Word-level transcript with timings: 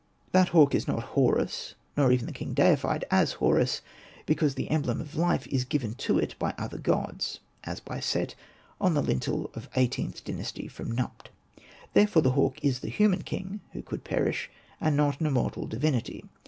That 0.31 0.49
hawk 0.49 0.73
is 0.73 0.87
not 0.87 1.03
Horus, 1.13 1.75
nor 1.95 2.11
even 2.11 2.25
the 2.25 2.31
king 2.31 2.55
deified 2.55 3.05
as 3.11 3.33
Horus, 3.33 3.81
because 4.25 4.55
the 4.55 4.71
emblem 4.71 4.99
of 4.99 5.15
life 5.15 5.45
is 5.49 5.63
given 5.63 5.93
to 6.01 6.17
it 6.17 6.33
by 6.39 6.55
other 6.57 6.79
gods 6.79 7.39
(as 7.65 7.79
by 7.79 7.99
Set 7.99 8.33
on 8.79 8.97
a 8.97 9.01
lintel 9.01 9.51
of 9.53 9.71
XVIIIth 9.73 10.23
Dynasty 10.23 10.67
from 10.67 10.91
Nubt), 10.91 11.29
and 11.55 11.63
therefore 11.93 12.23
the 12.23 12.31
hawk 12.31 12.65
is 12.65 12.79
the 12.79 12.89
human 12.89 13.21
king 13.21 13.61
who 13.73 13.83
could 13.83 14.03
perish, 14.03 14.49
and 14.79 14.97
not 14.97 15.19
an 15.21 15.27
immortal 15.27 15.67
divinity. 15.67 16.25